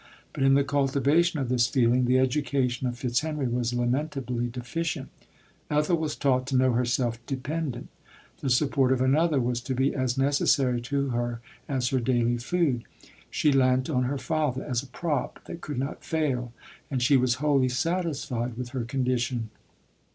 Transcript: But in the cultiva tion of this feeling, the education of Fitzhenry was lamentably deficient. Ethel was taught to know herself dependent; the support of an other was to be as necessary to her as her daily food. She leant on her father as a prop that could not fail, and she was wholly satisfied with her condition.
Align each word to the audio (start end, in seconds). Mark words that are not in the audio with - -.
But 0.33 0.41
in 0.43 0.55
the 0.55 0.63
cultiva 0.63 1.23
tion 1.23 1.39
of 1.41 1.47
this 1.49 1.67
feeling, 1.67 2.05
the 2.05 2.17
education 2.17 2.87
of 2.87 2.95
Fitzhenry 2.97 3.45
was 3.47 3.71
lamentably 3.71 4.47
deficient. 4.47 5.09
Ethel 5.69 5.95
was 5.95 6.15
taught 6.15 6.47
to 6.47 6.57
know 6.57 6.73
herself 6.73 7.23
dependent; 7.27 7.87
the 8.39 8.49
support 8.49 8.91
of 8.91 9.01
an 9.01 9.15
other 9.15 9.39
was 9.39 9.61
to 9.61 9.75
be 9.75 9.93
as 9.93 10.17
necessary 10.17 10.81
to 10.81 11.09
her 11.09 11.39
as 11.69 11.89
her 11.89 11.99
daily 11.99 12.39
food. 12.39 12.83
She 13.29 13.51
leant 13.51 13.91
on 13.91 14.05
her 14.05 14.17
father 14.17 14.65
as 14.65 14.81
a 14.81 14.87
prop 14.87 15.43
that 15.45 15.61
could 15.61 15.77
not 15.77 16.03
fail, 16.03 16.51
and 16.89 16.99
she 16.99 17.15
was 17.15 17.35
wholly 17.35 17.69
satisfied 17.69 18.57
with 18.57 18.69
her 18.69 18.83
condition. 18.85 19.51